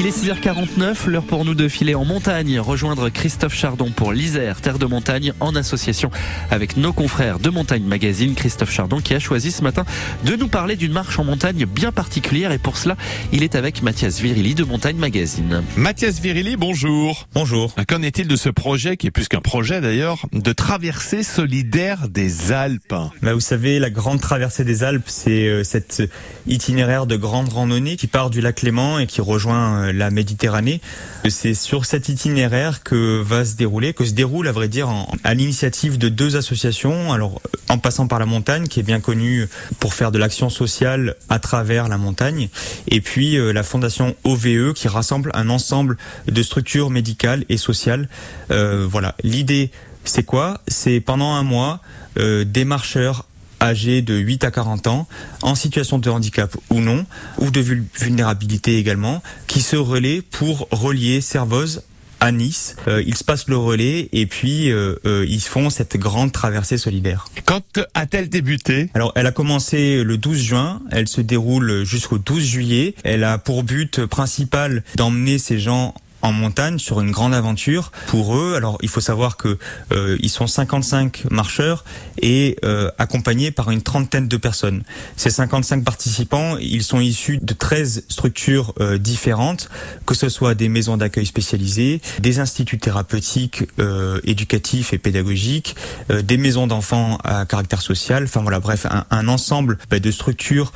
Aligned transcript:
Il 0.00 0.06
est 0.06 0.18
6h49, 0.18 1.10
l'heure 1.10 1.24
pour 1.24 1.44
nous 1.44 1.54
de 1.54 1.68
filer 1.68 1.94
en 1.94 2.06
montagne, 2.06 2.58
rejoindre 2.58 3.10
Christophe 3.10 3.54
Chardon 3.54 3.90
pour 3.90 4.14
l'Isère, 4.14 4.62
terre 4.62 4.78
de 4.78 4.86
montagne, 4.86 5.34
en 5.40 5.54
association 5.54 6.10
avec 6.50 6.78
nos 6.78 6.94
confrères 6.94 7.38
de 7.38 7.50
Montagne 7.50 7.82
Magazine. 7.82 8.34
Christophe 8.34 8.72
Chardon 8.72 9.00
qui 9.00 9.12
a 9.12 9.18
choisi 9.18 9.52
ce 9.52 9.62
matin 9.62 9.84
de 10.24 10.36
nous 10.36 10.48
parler 10.48 10.76
d'une 10.76 10.92
marche 10.92 11.18
en 11.18 11.24
montagne 11.24 11.66
bien 11.66 11.92
particulière 11.92 12.50
et 12.50 12.56
pour 12.56 12.78
cela, 12.78 12.96
il 13.30 13.42
est 13.42 13.54
avec 13.54 13.82
Mathias 13.82 14.20
Virili 14.20 14.54
de 14.54 14.64
Montagne 14.64 14.96
Magazine. 14.96 15.62
Mathias 15.76 16.18
Virili, 16.18 16.56
bonjour. 16.56 17.28
Bonjour. 17.34 17.74
Qu'en 17.86 18.00
est-il 18.00 18.26
de 18.26 18.36
ce 18.36 18.48
projet, 18.48 18.96
qui 18.96 19.06
est 19.06 19.10
plus 19.10 19.28
qu'un 19.28 19.42
projet 19.42 19.82
d'ailleurs, 19.82 20.24
de 20.32 20.52
traversée 20.54 21.22
solidaire 21.22 22.08
des 22.08 22.52
Alpes? 22.52 22.94
Bah, 23.20 23.34
Vous 23.34 23.40
savez, 23.40 23.78
la 23.78 23.90
grande 23.90 24.22
traversée 24.22 24.64
des 24.64 24.82
Alpes, 24.82 25.08
c'est 25.08 25.46
euh, 25.46 25.62
cet 25.62 26.02
itinéraire 26.46 27.04
de 27.04 27.16
grande 27.16 27.50
randonnée 27.50 27.96
qui 27.96 28.06
part 28.06 28.30
du 28.30 28.40
lac 28.40 28.62
Léman 28.62 28.98
et 28.98 29.06
qui 29.06 29.20
rejoint 29.20 29.82
euh, 29.82 29.89
la 29.92 30.10
Méditerranée. 30.10 30.80
C'est 31.28 31.54
sur 31.54 31.84
cet 31.84 32.08
itinéraire 32.08 32.82
que 32.82 33.20
va 33.20 33.44
se 33.44 33.56
dérouler, 33.56 33.92
que 33.92 34.04
se 34.04 34.12
déroule 34.12 34.48
à 34.48 34.52
vrai 34.52 34.68
dire 34.68 34.88
à 35.24 35.34
l'initiative 35.34 35.98
de 35.98 36.08
deux 36.08 36.36
associations. 36.36 37.12
Alors 37.12 37.40
en 37.68 37.78
passant 37.78 38.06
par 38.06 38.18
la 38.18 38.26
montagne, 38.26 38.66
qui 38.66 38.80
est 38.80 38.84
bien 38.84 39.00
connue 39.00 39.48
pour 39.78 39.94
faire 39.94 40.10
de 40.10 40.18
l'action 40.18 40.50
sociale 40.50 41.16
à 41.28 41.38
travers 41.38 41.88
la 41.88 41.98
montagne, 41.98 42.48
et 42.88 43.00
puis 43.00 43.36
euh, 43.36 43.52
la 43.52 43.62
fondation 43.62 44.16
OVE 44.24 44.72
qui 44.74 44.88
rassemble 44.88 45.30
un 45.34 45.48
ensemble 45.48 45.96
de 46.26 46.42
structures 46.42 46.90
médicales 46.90 47.44
et 47.48 47.56
sociales. 47.56 48.08
Euh, 48.50 48.86
voilà, 48.90 49.14
l'idée 49.22 49.70
c'est 50.04 50.24
quoi? 50.24 50.60
C'est 50.66 51.00
pendant 51.00 51.34
un 51.34 51.42
mois, 51.42 51.80
euh, 52.18 52.44
des 52.44 52.64
marcheurs 52.64 53.26
âgés 53.60 54.02
de 54.02 54.14
8 54.14 54.44
à 54.44 54.50
40 54.50 54.86
ans, 54.86 55.06
en 55.42 55.54
situation 55.54 55.98
de 55.98 56.10
handicap 56.10 56.56
ou 56.70 56.80
non, 56.80 57.04
ou 57.38 57.50
de 57.50 57.60
vulnérabilité 57.60 58.78
également, 58.78 59.22
qui 59.46 59.60
se 59.60 59.76
relaient 59.76 60.22
pour 60.22 60.68
relier 60.70 61.20
Servoz 61.20 61.82
à 62.20 62.32
Nice. 62.32 62.76
Euh, 62.86 63.02
ils 63.06 63.16
se 63.16 63.24
passent 63.24 63.48
le 63.48 63.56
relais 63.56 64.08
et 64.12 64.26
puis 64.26 64.70
euh, 64.70 64.94
euh, 65.06 65.24
ils 65.28 65.40
font 65.40 65.70
cette 65.70 65.96
grande 65.96 66.32
traversée 66.32 66.78
solidaire. 66.78 67.26
Quand 67.46 67.80
a-t-elle 67.94 68.28
débuté? 68.28 68.90
Alors 68.94 69.12
elle 69.16 69.26
a 69.26 69.32
commencé 69.32 70.04
le 70.04 70.18
12 70.18 70.38
juin, 70.38 70.82
elle 70.90 71.08
se 71.08 71.20
déroule 71.20 71.84
jusqu'au 71.84 72.18
12 72.18 72.44
juillet. 72.44 72.94
Elle 73.04 73.24
a 73.24 73.38
pour 73.38 73.64
but 73.64 74.04
principal 74.06 74.84
d'emmener 74.96 75.38
ces 75.38 75.58
gens 75.58 75.94
en 76.22 76.32
montagne 76.32 76.78
sur 76.78 77.00
une 77.00 77.10
grande 77.10 77.34
aventure 77.34 77.92
pour 78.06 78.36
eux. 78.36 78.54
Alors 78.56 78.78
il 78.82 78.88
faut 78.88 79.00
savoir 79.00 79.36
que 79.36 79.58
euh, 79.92 80.16
ils 80.20 80.30
sont 80.30 80.46
55 80.46 81.24
marcheurs 81.30 81.84
et 82.20 82.56
euh, 82.64 82.90
accompagnés 82.98 83.50
par 83.50 83.70
une 83.70 83.82
trentaine 83.82 84.28
de 84.28 84.36
personnes. 84.36 84.82
Ces 85.16 85.30
55 85.30 85.84
participants, 85.84 86.56
ils 86.58 86.82
sont 86.82 87.00
issus 87.00 87.38
de 87.40 87.54
13 87.54 88.04
structures 88.08 88.74
euh, 88.80 88.98
différentes, 88.98 89.68
que 90.06 90.14
ce 90.14 90.28
soit 90.28 90.54
des 90.54 90.68
maisons 90.68 90.96
d'accueil 90.96 91.26
spécialisées, 91.26 92.00
des 92.18 92.38
instituts 92.38 92.78
thérapeutiques, 92.78 93.64
euh, 93.78 94.20
éducatifs 94.24 94.92
et 94.92 94.98
pédagogiques, 94.98 95.76
euh, 96.10 96.22
des 96.22 96.36
maisons 96.36 96.66
d'enfants 96.66 97.18
à 97.24 97.44
caractère 97.46 97.82
social. 97.82 98.24
Enfin 98.24 98.42
voilà, 98.42 98.60
bref, 98.60 98.86
un, 98.86 99.04
un 99.10 99.28
ensemble 99.28 99.78
bah, 99.90 99.98
de 99.98 100.10
structures 100.10 100.72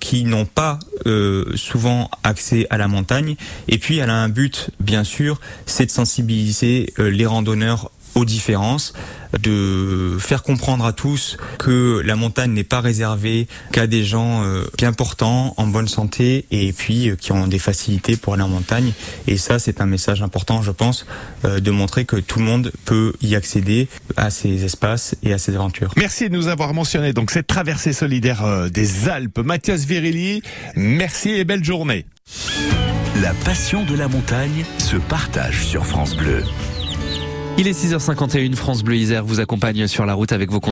qui 0.00 0.24
n'ont 0.24 0.46
pas 0.46 0.78
souvent 1.54 2.10
accès 2.24 2.66
à 2.70 2.76
la 2.76 2.88
montagne. 2.88 3.36
Et 3.68 3.78
puis 3.78 3.98
elle 3.98 4.10
a 4.10 4.16
un 4.16 4.28
but 4.28 4.69
bien 4.78 5.04
sûr, 5.04 5.40
c'est 5.66 5.86
de 5.86 5.90
sensibiliser 5.90 6.92
euh, 6.98 7.10
les 7.10 7.26
randonneurs 7.26 7.90
aux 8.16 8.24
différences, 8.24 8.92
de 9.40 10.16
faire 10.18 10.42
comprendre 10.42 10.84
à 10.84 10.92
tous 10.92 11.36
que 11.60 12.02
la 12.04 12.16
montagne 12.16 12.50
n'est 12.50 12.64
pas 12.64 12.80
réservée 12.80 13.46
qu'à 13.70 13.86
des 13.86 14.02
gens 14.02 14.42
euh, 14.42 14.64
bien 14.76 14.92
portants, 14.92 15.54
en 15.56 15.68
bonne 15.68 15.86
santé 15.86 16.44
et 16.50 16.72
puis 16.72 17.08
euh, 17.08 17.14
qui 17.14 17.30
ont 17.30 17.46
des 17.46 17.60
facilités 17.60 18.16
pour 18.16 18.34
aller 18.34 18.42
en 18.42 18.48
montagne. 18.48 18.92
Et 19.28 19.36
ça, 19.36 19.60
c'est 19.60 19.80
un 19.80 19.86
message 19.86 20.22
important, 20.22 20.60
je 20.60 20.72
pense, 20.72 21.06
de 21.44 21.70
montrer 21.70 22.04
que 22.04 22.16
tout 22.16 22.40
le 22.40 22.44
monde 22.44 22.72
peut 22.84 23.12
y 23.22 23.36
accéder 23.36 23.86
à 24.16 24.30
ces 24.30 24.64
espaces 24.64 25.14
et 25.22 25.32
à 25.32 25.38
ces 25.38 25.54
aventures. 25.54 25.92
Merci 25.96 26.28
de 26.28 26.36
nous 26.36 26.48
avoir 26.48 26.74
mentionné 26.74 27.12
donc 27.12 27.30
cette 27.30 27.46
traversée 27.46 27.92
solidaire 27.92 28.68
des 28.70 29.08
Alpes. 29.08 29.38
Mathias 29.38 29.84
Virili, 29.84 30.42
merci 30.74 31.30
et 31.30 31.44
belle 31.44 31.64
journée. 31.64 32.06
La 33.22 33.34
passion 33.44 33.84
de 33.84 33.94
la 33.94 34.08
montagne 34.08 34.64
se 34.78 34.96
partage 34.96 35.66
sur 35.66 35.84
France 35.84 36.16
Bleu. 36.16 36.42
Il 37.58 37.68
est 37.68 37.78
6h51, 37.78 38.54
France 38.54 38.82
Bleu 38.82 38.96
Isère 38.96 39.26
vous 39.26 39.40
accompagne 39.40 39.86
sur 39.88 40.06
la 40.06 40.14
route 40.14 40.32
avec 40.32 40.50
vos 40.50 40.60